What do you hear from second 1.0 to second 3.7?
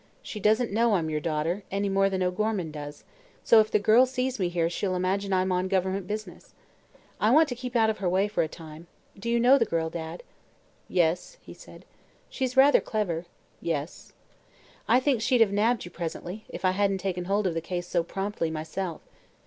your daughter, any more than O'Gorman does, so if